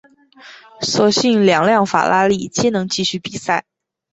[0.81, 3.65] 所幸两辆法拉利皆能继续比赛。